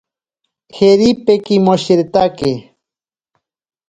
Jeripe 0.77 1.33
kimoshiretake. 1.45 2.51